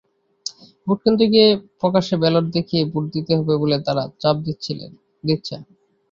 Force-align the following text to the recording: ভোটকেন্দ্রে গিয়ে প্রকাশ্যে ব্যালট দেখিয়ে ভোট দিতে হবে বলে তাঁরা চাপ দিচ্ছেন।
ভোটকেন্দ্রে 0.87 1.25
গিয়ে 1.33 1.47
প্রকাশ্যে 1.81 2.15
ব্যালট 2.21 2.45
দেখিয়ে 2.55 2.83
ভোট 2.91 3.03
দিতে 3.15 3.31
হবে 3.37 3.53
বলে 3.61 3.77
তাঁরা 3.85 4.03
চাপ 4.21 4.35
দিচ্ছেন। 4.45 4.79